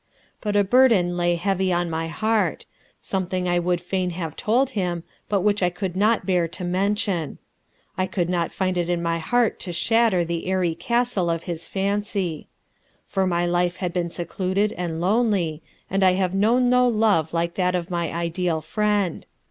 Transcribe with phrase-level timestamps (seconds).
[0.41, 2.65] But a burden lay heavy on my heart
[3.01, 7.37] something I would fain have told him but which I could not bear to mention.
[7.99, 11.67] I could not find it in my heart to shatter the airy castle of his
[11.67, 12.47] fancy.
[13.05, 17.53] For my life has been secluded and lonely and I have known no love like
[17.53, 19.27] that of my ideal friend.